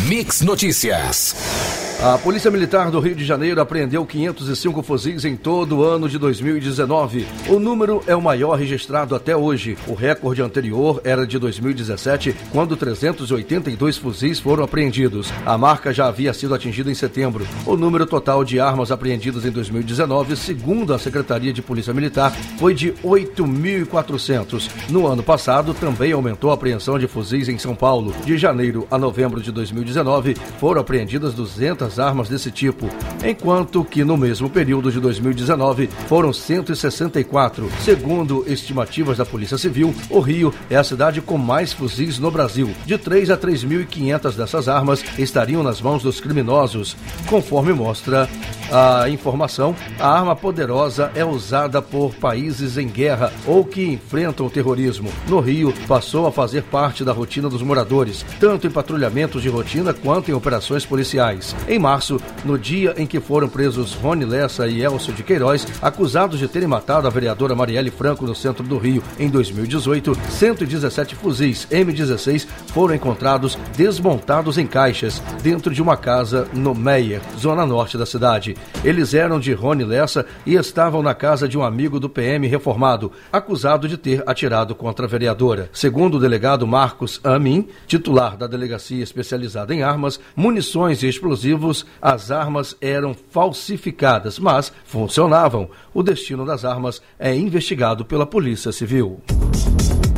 Mix 0.07 0.41
Notícias. 0.41 1.80
A 2.03 2.17
Polícia 2.17 2.49
Militar 2.49 2.89
do 2.89 2.99
Rio 2.99 3.13
de 3.13 3.23
Janeiro 3.23 3.61
apreendeu 3.61 4.03
505 4.03 4.81
fuzis 4.81 5.23
em 5.23 5.35
todo 5.35 5.77
o 5.77 5.83
ano 5.83 6.09
de 6.09 6.17
2019. 6.17 7.27
O 7.47 7.59
número 7.59 8.01
é 8.07 8.15
o 8.15 8.21
maior 8.21 8.57
registrado 8.57 9.13
até 9.13 9.37
hoje. 9.37 9.77
O 9.85 9.93
recorde 9.93 10.41
anterior 10.41 10.99
era 11.03 11.27
de 11.27 11.37
2017, 11.37 12.35
quando 12.51 12.75
382 12.75 13.97
fuzis 13.99 14.39
foram 14.39 14.63
apreendidos. 14.63 15.31
A 15.45 15.55
marca 15.59 15.93
já 15.93 16.07
havia 16.07 16.33
sido 16.33 16.55
atingida 16.55 16.89
em 16.89 16.95
setembro. 16.95 17.45
O 17.67 17.77
número 17.77 18.07
total 18.07 18.43
de 18.43 18.59
armas 18.59 18.91
apreendidas 18.91 19.45
em 19.45 19.51
2019, 19.51 20.35
segundo 20.35 20.95
a 20.95 20.97
Secretaria 20.97 21.53
de 21.53 21.61
Polícia 21.61 21.93
Militar, 21.93 22.35
foi 22.57 22.73
de 22.73 22.93
8.400. 23.03 24.71
No 24.89 25.05
ano 25.05 25.21
passado, 25.21 25.75
também 25.75 26.13
aumentou 26.13 26.49
a 26.49 26.55
apreensão 26.55 26.97
de 26.97 27.07
fuzis 27.07 27.47
em 27.47 27.59
São 27.59 27.75
Paulo. 27.75 28.11
De 28.25 28.39
janeiro 28.39 28.87
a 28.89 28.97
novembro 28.97 29.39
de 29.39 29.51
2019, 29.51 30.35
foram 30.59 30.81
apreendidas 30.81 31.35
200 31.35 31.90
armas 31.99 32.29
desse 32.29 32.51
tipo, 32.51 32.89
enquanto 33.23 33.83
que 33.83 34.03
no 34.03 34.17
mesmo 34.17 34.49
período 34.49 34.91
de 34.91 34.99
2019 34.99 35.89
foram 36.07 36.33
164. 36.33 37.71
Segundo 37.81 38.43
estimativas 38.47 39.17
da 39.17 39.25
Polícia 39.25 39.57
Civil, 39.57 39.93
o 40.09 40.19
Rio 40.19 40.53
é 40.69 40.75
a 40.75 40.83
cidade 40.83 41.21
com 41.21 41.37
mais 41.37 41.73
fuzis 41.73 42.19
no 42.19 42.31
Brasil. 42.31 42.69
De 42.85 42.97
3 42.97 43.31
a 43.31 43.37
3.500 43.37 44.35
dessas 44.35 44.67
armas 44.67 45.03
estariam 45.17 45.63
nas 45.63 45.81
mãos 45.81 46.03
dos 46.03 46.19
criminosos. 46.19 46.95
Conforme 47.27 47.73
mostra 47.73 48.29
a 48.71 49.09
informação, 49.09 49.75
a 49.99 50.07
arma 50.07 50.35
poderosa 50.35 51.11
é 51.13 51.25
usada 51.25 51.81
por 51.81 52.15
países 52.15 52.77
em 52.77 52.87
guerra 52.87 53.31
ou 53.45 53.65
que 53.65 53.83
enfrentam 53.83 54.45
o 54.45 54.49
terrorismo. 54.49 55.11
No 55.27 55.39
Rio, 55.39 55.73
passou 55.87 56.25
a 56.25 56.31
fazer 56.31 56.63
parte 56.63 57.03
da 57.03 57.11
rotina 57.11 57.49
dos 57.49 57.61
moradores, 57.61 58.25
tanto 58.39 58.65
em 58.65 58.71
patrulhamentos 58.71 59.41
de 59.41 59.49
rotina 59.49 59.93
quanto 59.93 60.31
em 60.31 60.33
operações 60.33 60.85
policiais. 60.85 61.55
Em 61.67 61.77
março, 61.81 62.21
no 62.45 62.57
dia 62.57 62.93
em 62.97 63.05
que 63.05 63.19
foram 63.19 63.49
presos 63.49 63.93
Rony 63.93 64.23
Lessa 64.23 64.67
e 64.67 64.81
Elcio 64.81 65.11
de 65.11 65.23
Queiroz, 65.23 65.67
acusados 65.81 66.39
de 66.39 66.47
terem 66.47 66.67
matado 66.67 67.07
a 67.07 67.09
vereadora 67.09 67.55
Marielle 67.55 67.91
Franco 67.91 68.25
no 68.25 68.35
centro 68.35 68.63
do 68.63 68.77
Rio 68.77 69.03
em 69.19 69.29
2018, 69.29 70.15
117 70.29 71.15
fuzis 71.15 71.67
M16 71.71 72.47
foram 72.67 72.95
encontrados 72.95 73.57
desmontados 73.75 74.57
em 74.57 74.67
caixas 74.67 75.21
dentro 75.41 75.73
de 75.73 75.81
uma 75.81 75.97
casa 75.97 76.47
no 76.53 76.75
Meyer, 76.75 77.21
zona 77.37 77.65
norte 77.65 77.97
da 77.97 78.05
cidade. 78.05 78.55
Eles 78.83 79.13
eram 79.13 79.39
de 79.39 79.53
Rony 79.53 79.83
Lessa 79.83 80.25
e 80.45 80.55
estavam 80.55 81.01
na 81.01 81.13
casa 81.13 81.47
de 81.47 81.57
um 81.57 81.63
amigo 81.63 81.99
do 81.99 82.09
PM 82.09 82.47
reformado, 82.47 83.11
acusado 83.31 83.87
de 83.87 83.97
ter 83.97 84.23
atirado 84.27 84.75
contra 84.75 85.05
a 85.05 85.09
vereadora. 85.09 85.69
Segundo 85.73 86.17
o 86.17 86.19
delegado 86.19 86.67
Marcos 86.67 87.19
Amin, 87.23 87.67
titular 87.87 88.37
da 88.37 88.47
delegacia 88.47 89.03
especializada 89.03 89.73
em 89.73 89.81
armas, 89.81 90.19
munições 90.35 91.01
e 91.01 91.07
explosivos, 91.07 91.60
as 92.01 92.31
armas 92.31 92.75
eram 92.81 93.13
falsificadas, 93.13 94.39
mas 94.39 94.71
funcionavam. 94.85 95.69
O 95.93 96.01
destino 96.01 96.45
das 96.45 96.65
armas 96.65 97.01
é 97.19 97.35
investigado 97.35 98.03
pela 98.03 98.25
Polícia 98.25 98.71
Civil. 98.71 99.21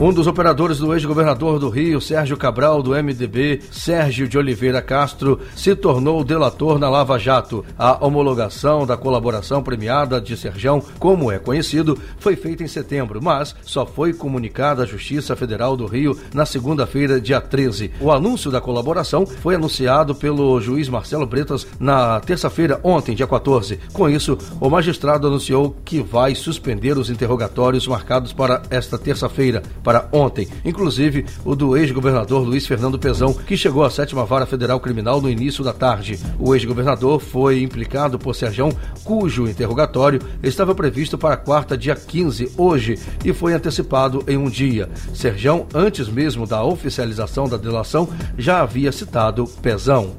Um 0.02 0.12
dos 0.12 0.26
operadores 0.26 0.80
do 0.80 0.92
ex-governador 0.92 1.60
do 1.60 1.70
Rio, 1.70 2.02
Sérgio 2.02 2.36
Cabral, 2.36 2.82
do 2.82 2.92
MDB, 2.92 3.62
Sérgio 3.72 4.28
de 4.28 4.38
Oliveira 4.38 4.82
Castro, 4.82 5.40
se 5.56 5.76
tornou 5.76 6.24
delator 6.24 6.80
na 6.80 6.90
Lava 6.90 7.18
Jato. 7.20 7.64
A 7.78 8.04
homologação 8.04 8.88
da 8.88 8.98
colaboração 8.98 9.62
premiada 9.62 10.20
de 10.20 10.36
Serjão, 10.36 10.84
como 10.98 11.32
é 11.32 11.38
conhecido, 11.38 11.98
foi 12.18 12.36
feita 12.36 12.64
em 12.64 12.68
setembro, 12.68 13.22
mas 13.22 13.56
só 13.62 13.86
foi 13.86 14.14
comunicada 14.14 14.84
à 14.84 14.86
Justiça 14.86 15.36
Federal 15.36 15.78
do 15.78 15.86
Rio 15.86 16.18
na 16.34 16.46
segunda-feira, 16.46 17.22
dia 17.22 17.40
13. 17.40 17.92
O 18.02 18.12
anúncio 18.12 18.50
da 18.50 18.60
colaboração 18.60 19.28
foi 19.28 19.56
anunciado 19.56 20.16
pelo 20.16 20.60
juiz 20.60 20.90
Marcelo 20.90 21.28
Bretas 21.28 21.68
na 21.80 22.20
terça-feira, 22.20 22.80
ontem, 22.84 23.16
dia 23.16 23.28
14. 23.28 23.80
Com 23.94 24.10
isso, 24.10 24.38
o 24.60 24.70
magistrado 24.70 25.28
anunciou 25.28 25.76
que 25.86 26.02
vai 26.02 26.34
suspender 26.34 26.98
os 26.98 27.12
interrogatórios 27.12 27.88
marcados 27.88 28.34
para 28.34 28.64
esta 28.72 28.98
terça-feira 28.98 29.62
para 29.84 30.08
ontem, 30.12 30.48
inclusive 30.64 31.26
o 31.44 31.56
do 31.56 31.76
ex-governador 31.76 32.44
Luiz 32.44 32.66
Fernando 32.66 32.98
Pezão, 32.98 33.34
que 33.34 33.58
chegou 33.58 33.84
à 33.84 33.90
sétima 33.90 34.26
vara 34.26 34.46
federal 34.46 34.80
criminal 34.80 35.22
no 35.22 35.30
início 35.30 35.64
da 35.64 35.74
tarde. 35.74 36.20
O 36.40 36.56
ex-governador 36.56 37.20
foi 37.20 37.62
implicado 37.62 38.18
por 38.18 38.36
Serjão, 38.36 38.72
cujo 39.04 39.48
interrogatório 39.48 40.22
estava 40.42 40.74
previsto 40.74 41.18
para 41.18 41.38
quarta, 41.38 41.78
dia 41.78 41.96
15, 41.96 42.54
hoje, 42.58 42.98
e 43.24 43.34
foi 43.34 43.54
antecipado 43.54 44.24
em 44.28 44.38
um 44.38 44.50
dia. 44.50 44.90
Serjão, 45.14 45.68
antes 45.74 46.08
mesmo 46.08 46.48
da 46.48 46.64
oficialização 46.64 47.48
da 47.48 47.58
delação, 47.58 48.08
já 48.38 48.62
havia 48.62 48.92
citado 48.92 49.46
Pezão. 49.62 50.16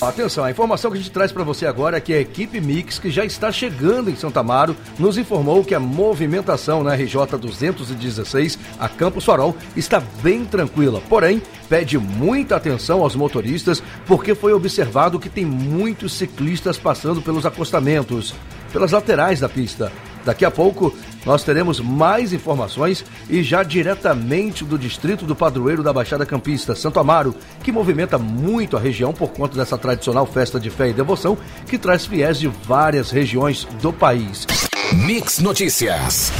Atenção, 0.00 0.44
a 0.44 0.50
informação 0.50 0.90
que 0.90 0.96
a 0.96 1.00
gente 1.00 1.10
traz 1.10 1.30
para 1.30 1.44
você 1.44 1.66
agora 1.66 1.98
é 1.98 2.00
que 2.00 2.14
a 2.14 2.20
equipe 2.20 2.60
Mix, 2.60 2.98
que 2.98 3.10
já 3.10 3.24
está 3.24 3.52
chegando 3.52 4.10
em 4.10 4.16
Santa 4.16 4.40
Amaro, 4.40 4.74
nos 4.98 5.18
informou 5.18 5.62
que 5.62 5.74
a 5.74 5.80
movimentação 5.80 6.82
na 6.82 6.94
RJ 6.94 7.38
216, 7.38 8.58
a 8.78 8.88
Campos 8.88 9.24
Farol, 9.24 9.54
está 9.76 10.00
bem 10.22 10.44
tranquila. 10.44 11.02
Porém, 11.08 11.42
pede 11.68 11.98
muita 11.98 12.56
atenção 12.56 13.02
aos 13.02 13.14
motoristas, 13.14 13.82
porque 14.06 14.34
foi 14.34 14.52
observado 14.52 15.20
que 15.20 15.28
tem 15.28 15.44
muitos 15.44 16.14
ciclistas 16.14 16.78
passando 16.78 17.20
pelos 17.20 17.44
acostamentos, 17.44 18.34
pelas 18.72 18.92
laterais 18.92 19.40
da 19.40 19.48
pista. 19.48 19.92
Daqui 20.24 20.44
a 20.44 20.50
pouco 20.50 20.94
nós 21.24 21.44
teremos 21.44 21.80
mais 21.80 22.32
informações 22.32 23.04
e 23.28 23.42
já 23.42 23.62
diretamente 23.62 24.64
do 24.64 24.78
distrito 24.78 25.24
do 25.24 25.36
padroeiro 25.36 25.82
da 25.82 25.92
Baixada 25.92 26.26
Campista, 26.26 26.74
Santo 26.74 26.98
Amaro, 26.98 27.34
que 27.62 27.72
movimenta 27.72 28.18
muito 28.18 28.76
a 28.76 28.80
região 28.80 29.12
por 29.12 29.30
conta 29.30 29.56
dessa 29.56 29.78
tradicional 29.78 30.26
festa 30.26 30.58
de 30.58 30.70
fé 30.70 30.88
e 30.88 30.92
devoção 30.92 31.36
que 31.66 31.78
traz 31.78 32.06
fiéis 32.06 32.38
de 32.38 32.48
várias 32.48 33.10
regiões 33.10 33.66
do 33.80 33.92
país. 33.92 34.46
Mix 34.92 35.38
Notícias. 35.38 36.32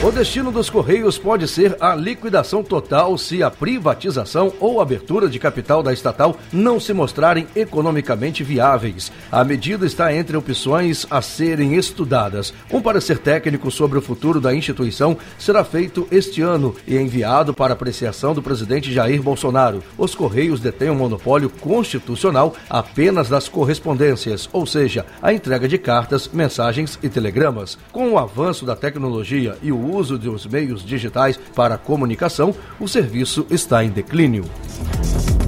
O 0.00 0.12
destino 0.12 0.52
dos 0.52 0.70
Correios 0.70 1.18
pode 1.18 1.48
ser 1.48 1.76
a 1.80 1.92
liquidação 1.92 2.62
total 2.62 3.18
se 3.18 3.42
a 3.42 3.50
privatização 3.50 4.52
ou 4.60 4.80
abertura 4.80 5.28
de 5.28 5.40
capital 5.40 5.82
da 5.82 5.92
estatal 5.92 6.36
não 6.52 6.78
se 6.78 6.92
mostrarem 6.92 7.48
economicamente 7.56 8.44
viáveis. 8.44 9.10
A 9.30 9.42
medida 9.42 9.84
está 9.84 10.14
entre 10.14 10.36
opções 10.36 11.04
a 11.10 11.20
serem 11.20 11.74
estudadas. 11.74 12.54
Um 12.70 12.80
parecer 12.80 13.18
técnico 13.18 13.72
sobre 13.72 13.98
o 13.98 14.00
futuro 14.00 14.40
da 14.40 14.54
instituição 14.54 15.18
será 15.36 15.64
feito 15.64 16.06
este 16.12 16.42
ano 16.42 16.76
e 16.86 16.96
enviado 16.96 17.52
para 17.52 17.72
apreciação 17.72 18.32
do 18.32 18.40
presidente 18.40 18.92
Jair 18.92 19.20
Bolsonaro. 19.20 19.82
Os 19.98 20.14
Correios 20.14 20.60
detêm 20.60 20.90
um 20.90 20.94
monopólio 20.94 21.50
constitucional 21.50 22.54
apenas 22.70 23.28
das 23.28 23.48
correspondências, 23.48 24.48
ou 24.52 24.64
seja, 24.64 25.04
a 25.20 25.32
entrega 25.32 25.66
de 25.66 25.76
cartas, 25.76 26.30
mensagens 26.32 26.96
e 27.02 27.08
telegramas. 27.08 27.76
Com 27.90 28.12
o 28.12 28.18
avanço 28.18 28.64
da 28.64 28.76
tecnologia 28.76 29.58
e 29.60 29.72
o 29.72 29.87
uso 29.94 30.18
dos 30.18 30.46
meios 30.46 30.84
digitais 30.84 31.38
para 31.54 31.78
comunicação, 31.78 32.54
o 32.78 32.88
serviço 32.88 33.46
está 33.50 33.84
em 33.84 33.90
declínio. 33.90 34.44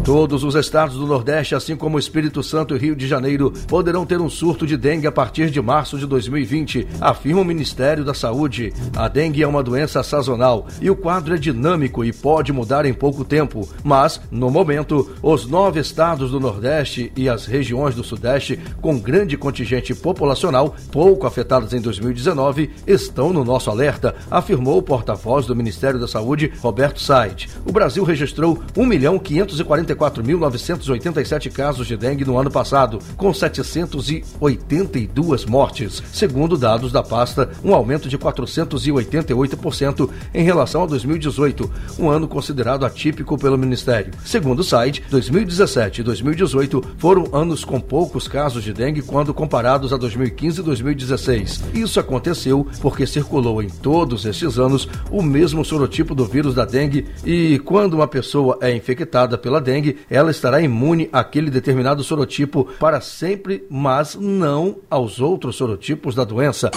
Todos 0.04 0.44
os 0.44 0.54
estados 0.54 0.96
do 0.96 1.06
Nordeste, 1.06 1.54
assim 1.54 1.76
como 1.76 1.98
Espírito 1.98 2.42
Santo 2.42 2.74
e 2.74 2.78
Rio 2.78 2.96
de 2.96 3.06
Janeiro, 3.06 3.52
poderão 3.68 4.06
ter 4.06 4.18
um 4.18 4.30
surto 4.30 4.66
de 4.66 4.74
dengue 4.74 5.06
a 5.06 5.12
partir 5.12 5.50
de 5.50 5.60
março 5.60 5.98
de 5.98 6.06
2020, 6.06 6.86
afirma 7.00 7.42
o 7.42 7.44
Ministério 7.44 8.02
da 8.02 8.14
Saúde. 8.14 8.72
A 8.96 9.08
dengue 9.08 9.42
é 9.42 9.46
uma 9.46 9.62
doença 9.62 10.02
sazonal 10.02 10.66
e 10.80 10.90
o 10.90 10.96
quadro 10.96 11.34
é 11.34 11.38
dinâmico 11.38 12.02
e 12.02 12.14
pode 12.14 12.50
mudar 12.50 12.86
em 12.86 12.94
pouco 12.94 13.24
tempo. 13.24 13.68
Mas, 13.84 14.20
no 14.30 14.50
momento, 14.50 15.10
os 15.22 15.46
nove 15.46 15.78
estados 15.78 16.30
do 16.30 16.40
Nordeste 16.40 17.12
e 17.14 17.28
as 17.28 17.44
regiões 17.44 17.94
do 17.94 18.02
Sudeste, 18.02 18.58
com 18.80 18.98
grande 18.98 19.36
contingente 19.36 19.94
populacional, 19.94 20.74
pouco 20.90 21.26
afetadas 21.26 21.74
em 21.74 21.80
2019, 21.80 22.70
estão 22.86 23.34
no 23.34 23.44
nosso 23.44 23.70
alerta, 23.70 24.14
afirmou 24.30 24.78
o 24.78 24.82
porta-voz 24.82 25.44
do 25.44 25.54
Ministério 25.54 26.00
da 26.00 26.08
Saúde, 26.08 26.50
Roberto 26.60 27.00
Said. 27.00 27.50
O 27.66 27.72
Brasil 27.72 28.02
registrou 28.02 28.58
1 28.74 28.86
milhão 28.86 29.18
540 29.18 29.89
44.987 29.94 31.50
casos 31.50 31.86
de 31.86 31.96
dengue 31.96 32.24
no 32.24 32.38
ano 32.38 32.50
passado, 32.50 32.98
com 33.16 33.32
782 33.32 35.44
mortes, 35.44 36.02
segundo 36.12 36.56
dados 36.56 36.92
da 36.92 37.02
pasta, 37.02 37.50
um 37.64 37.74
aumento 37.74 38.08
de 38.08 38.18
488% 38.18 40.10
em 40.34 40.42
relação 40.42 40.82
a 40.82 40.86
2018, 40.86 41.70
um 41.98 42.08
ano 42.08 42.28
considerado 42.28 42.84
atípico 42.84 43.38
pelo 43.38 43.58
Ministério. 43.58 44.12
Segundo 44.24 44.60
o 44.60 44.64
site, 44.64 45.02
2017 45.10 46.00
e 46.00 46.04
2018 46.04 46.82
foram 46.98 47.26
anos 47.32 47.64
com 47.64 47.80
poucos 47.80 48.28
casos 48.28 48.62
de 48.62 48.72
dengue 48.72 49.02
quando 49.02 49.34
comparados 49.34 49.92
a 49.92 49.96
2015 49.96 50.60
e 50.60 50.64
2016. 50.64 51.62
Isso 51.74 51.98
aconteceu 51.98 52.66
porque 52.80 53.06
circulou 53.06 53.62
em 53.62 53.68
todos 53.68 54.24
estes 54.24 54.58
anos 54.58 54.88
o 55.10 55.22
mesmo 55.22 55.64
sorotipo 55.64 56.14
do 56.14 56.24
vírus 56.24 56.54
da 56.54 56.64
dengue 56.64 57.06
e 57.24 57.58
quando 57.60 57.94
uma 57.94 58.06
pessoa 58.06 58.58
é 58.60 58.74
infectada 58.74 59.38
pela 59.38 59.60
dengue, 59.60 59.79
ela 60.08 60.30
estará 60.30 60.60
imune 60.60 61.08
àquele 61.12 61.50
determinado 61.50 62.02
sorotipo 62.02 62.64
para 62.78 63.00
sempre, 63.00 63.64
mas 63.70 64.14
não 64.14 64.76
aos 64.90 65.20
outros 65.20 65.56
sorotipos 65.56 66.14
da 66.14 66.24
doença. 66.24 66.70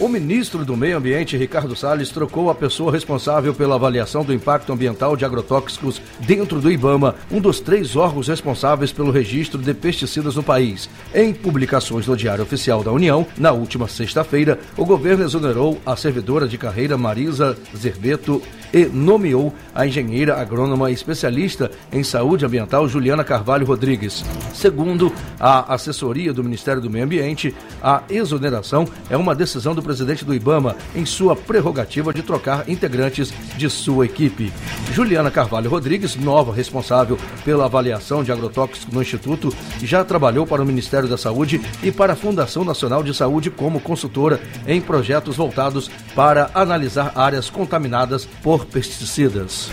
O 0.00 0.06
ministro 0.06 0.64
do 0.64 0.76
Meio 0.76 0.96
Ambiente, 0.96 1.36
Ricardo 1.36 1.74
Salles, 1.74 2.10
trocou 2.10 2.48
a 2.48 2.54
pessoa 2.54 2.92
responsável 2.92 3.52
pela 3.52 3.74
avaliação 3.74 4.24
do 4.24 4.32
impacto 4.32 4.72
ambiental 4.72 5.16
de 5.16 5.24
agrotóxicos 5.24 6.00
dentro 6.20 6.60
do 6.60 6.70
IBAMA, 6.70 7.16
um 7.28 7.40
dos 7.40 7.58
três 7.58 7.96
órgãos 7.96 8.28
responsáveis 8.28 8.92
pelo 8.92 9.10
registro 9.10 9.60
de 9.60 9.74
pesticidas 9.74 10.36
no 10.36 10.42
país. 10.42 10.88
Em 11.12 11.34
publicações 11.34 12.06
no 12.06 12.16
Diário 12.16 12.44
Oficial 12.44 12.84
da 12.84 12.92
União, 12.92 13.26
na 13.36 13.50
última 13.50 13.88
sexta-feira, 13.88 14.60
o 14.76 14.84
governo 14.84 15.24
exonerou 15.24 15.80
a 15.84 15.96
servidora 15.96 16.46
de 16.46 16.56
carreira 16.56 16.96
Marisa 16.96 17.58
Zerbeto 17.76 18.40
e 18.72 18.84
nomeou 18.84 19.52
a 19.74 19.84
engenheira 19.84 20.36
agrônoma 20.40 20.92
especialista 20.92 21.72
em 21.92 22.04
saúde 22.04 22.44
ambiental 22.44 22.88
Juliana 22.88 23.24
Carvalho 23.24 23.66
Rodrigues. 23.66 24.24
Segundo 24.54 25.12
a 25.40 25.74
assessoria 25.74 26.32
do 26.32 26.44
Ministério 26.44 26.80
do 26.80 26.90
Meio 26.90 27.04
Ambiente, 27.04 27.54
a 27.82 28.02
exoneração 28.08 28.86
é 29.10 29.16
uma 29.16 29.34
decisão 29.34 29.74
do 29.74 29.87
presidente 29.88 30.22
do 30.22 30.34
IBAMA 30.34 30.76
em 30.94 31.06
sua 31.06 31.34
prerrogativa 31.34 32.12
de 32.12 32.22
trocar 32.22 32.68
integrantes 32.68 33.32
de 33.56 33.70
sua 33.70 34.04
equipe. 34.04 34.52
Juliana 34.92 35.30
Carvalho 35.30 35.70
Rodrigues, 35.70 36.14
nova 36.14 36.52
responsável 36.54 37.18
pela 37.42 37.64
avaliação 37.64 38.22
de 38.22 38.30
agrotóxicos 38.30 38.92
no 38.92 39.00
Instituto, 39.00 39.50
já 39.82 40.04
trabalhou 40.04 40.46
para 40.46 40.60
o 40.60 40.66
Ministério 40.66 41.08
da 41.08 41.16
Saúde 41.16 41.58
e 41.82 41.90
para 41.90 42.12
a 42.12 42.16
Fundação 42.16 42.64
Nacional 42.64 43.02
de 43.02 43.14
Saúde 43.14 43.50
como 43.50 43.80
consultora 43.80 44.38
em 44.66 44.78
projetos 44.78 45.36
voltados 45.36 45.90
para 46.14 46.50
analisar 46.52 47.12
áreas 47.14 47.48
contaminadas 47.48 48.26
por 48.42 48.66
pesticidas. 48.66 49.70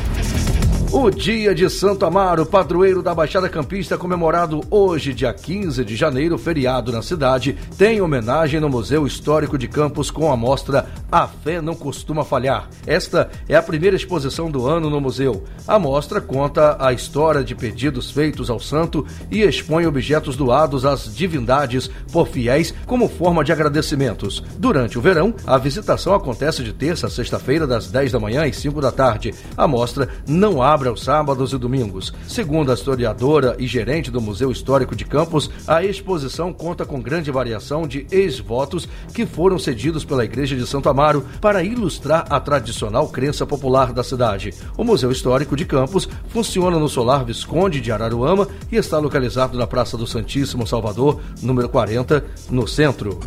O 0.91 1.09
Dia 1.09 1.53
de 1.53 1.69
Santo 1.69 2.05
Amaro, 2.05 2.45
padroeiro 2.45 3.01
da 3.01 3.13
Baixada 3.13 3.49
Campista, 3.49 3.97
comemorado 3.97 4.61
hoje, 4.69 5.13
dia 5.13 5.33
15 5.33 5.83
de 5.83 5.95
janeiro, 5.95 6.37
feriado 6.37 6.91
na 6.91 7.01
cidade, 7.01 7.57
tem 7.77 7.99
homenagem 7.99 8.59
no 8.59 8.69
Museu 8.69 9.05
Histórico 9.05 9.57
de 9.57 9.67
Campos 9.67 10.09
com 10.09 10.31
a 10.31 10.37
mostra 10.37 10.87
A 11.11 11.27
Fé 11.27 11.59
Não 11.59 11.75
Costuma 11.75 12.23
Falhar. 12.23 12.69
Esta 12.87 13.29
é 13.49 13.55
a 13.55 13.61
primeira 13.61 13.95
exposição 13.95 14.49
do 14.49 14.67
ano 14.67 14.89
no 14.89 15.01
museu. 15.01 15.43
A 15.67 15.77
mostra 15.77 16.21
conta 16.21 16.77
a 16.79 16.93
história 16.93 17.43
de 17.43 17.55
pedidos 17.55 18.09
feitos 18.09 18.49
ao 18.49 18.59
santo 18.59 19.05
e 19.29 19.41
expõe 19.41 19.85
objetos 19.85 20.37
doados 20.37 20.85
às 20.85 21.13
divindades 21.13 21.89
por 22.11 22.27
fiéis 22.27 22.73
como 22.85 23.09
forma 23.09 23.43
de 23.43 23.51
agradecimentos. 23.51 24.41
Durante 24.57 24.97
o 24.97 25.01
verão, 25.01 25.33
a 25.45 25.57
visitação 25.57 26.13
acontece 26.13 26.63
de 26.63 26.71
terça 26.71 27.07
a 27.07 27.09
sexta-feira, 27.09 27.67
das 27.67 27.91
10 27.91 28.13
da 28.13 28.19
manhã 28.19 28.45
às 28.45 28.55
5 28.55 28.79
da 28.79 28.91
tarde. 28.91 29.33
A 29.57 29.67
mostra 29.67 30.07
não 30.27 30.61
abre 30.61 30.74
abre 30.75 30.89
aos 30.89 31.03
sábados 31.03 31.53
e 31.53 31.57
domingos. 31.57 32.13
Segundo 32.27 32.69
a 32.69 32.73
historiadora 32.73 33.55
e 33.57 33.65
gerente 33.65 34.11
do 34.11 34.19
Museu 34.19 34.51
Histórico 34.51 34.93
de 34.93 35.05
Campos, 35.05 35.49
a 35.65 35.81
exposição 35.85 36.51
conta 36.51 36.85
com 36.85 37.01
grande 37.01 37.31
variação 37.31 37.87
de 37.87 38.05
ex-votos 38.11 38.85
que 39.13 39.25
foram 39.25 39.57
cedidos 39.57 40.03
pela 40.03 40.25
Igreja 40.25 40.53
de 40.53 40.67
Santo 40.67 40.89
Amaro 40.89 41.25
para 41.39 41.63
ilustrar 41.63 42.25
a 42.29 42.41
tradicional 42.41 43.07
crença 43.07 43.45
popular 43.45 43.93
da 43.93 44.03
cidade. 44.03 44.53
O 44.77 44.83
Museu 44.83 45.11
Histórico 45.11 45.55
de 45.55 45.63
Campos 45.63 46.09
funciona 46.27 46.77
no 46.77 46.89
Solar 46.89 47.23
Visconde 47.23 47.79
de 47.79 47.93
Araruama 47.93 48.45
e 48.69 48.75
está 48.75 48.99
localizado 48.99 49.57
na 49.57 49.65
Praça 49.65 49.95
do 49.95 50.05
Santíssimo 50.05 50.67
Salvador, 50.67 51.21
número 51.41 51.69
40, 51.69 52.21
no 52.49 52.67
centro. 52.67 53.17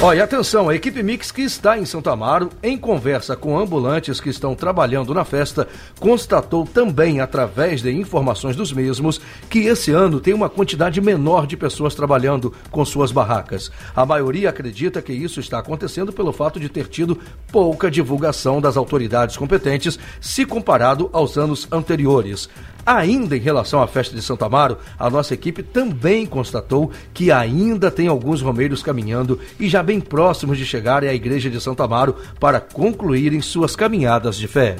Olha, 0.00 0.22
atenção, 0.22 0.68
a 0.68 0.76
equipe 0.76 1.02
Mix 1.02 1.32
que 1.32 1.42
está 1.42 1.76
em 1.76 1.84
Santo 1.84 2.08
Amaro, 2.08 2.50
em 2.62 2.78
conversa 2.78 3.34
com 3.34 3.58
ambulantes 3.58 4.20
que 4.20 4.28
estão 4.30 4.54
trabalhando 4.54 5.12
na 5.12 5.24
festa, 5.24 5.66
constatou 5.98 6.64
também, 6.64 7.20
através 7.20 7.82
de 7.82 7.90
informações 7.90 8.54
dos 8.54 8.72
mesmos, 8.72 9.20
que 9.50 9.66
esse 9.66 9.90
ano 9.90 10.20
tem 10.20 10.32
uma 10.32 10.48
quantidade 10.48 11.00
menor 11.00 11.48
de 11.48 11.56
pessoas 11.56 11.96
trabalhando 11.96 12.54
com 12.70 12.84
suas 12.84 13.10
barracas. 13.10 13.72
A 13.94 14.06
maioria 14.06 14.50
acredita 14.50 15.02
que 15.02 15.12
isso 15.12 15.40
está 15.40 15.58
acontecendo 15.58 16.12
pelo 16.12 16.32
fato 16.32 16.60
de 16.60 16.68
ter 16.68 16.86
tido 16.86 17.18
pouca 17.50 17.90
divulgação 17.90 18.60
das 18.60 18.76
autoridades 18.76 19.36
competentes 19.36 19.98
se 20.20 20.46
comparado 20.46 21.10
aos 21.12 21.36
anos 21.36 21.66
anteriores. 21.72 22.48
Ainda 22.88 23.36
em 23.36 23.40
relação 23.40 23.82
à 23.82 23.86
festa 23.86 24.16
de 24.16 24.22
Santo 24.22 24.46
Amaro, 24.46 24.78
a 24.98 25.10
nossa 25.10 25.34
equipe 25.34 25.62
também 25.62 26.24
constatou 26.24 26.90
que 27.12 27.30
ainda 27.30 27.90
tem 27.90 28.08
alguns 28.08 28.40
romeiros 28.40 28.82
caminhando 28.82 29.38
e 29.60 29.68
já 29.68 29.82
bem 29.82 30.00
próximos 30.00 30.56
de 30.56 30.64
chegarem 30.64 31.06
à 31.06 31.12
igreja 31.12 31.50
de 31.50 31.60
Santo 31.60 31.82
Amaro 31.82 32.16
para 32.40 32.60
concluírem 32.60 33.42
suas 33.42 33.76
caminhadas 33.76 34.38
de 34.38 34.48
fé. 34.48 34.76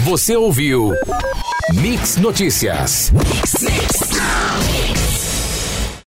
Você 0.00 0.36
ouviu 0.36 0.92
Mix 1.72 2.18
Notícias. 2.18 3.10
Mix, 3.12 3.62
mix. 3.62 4.05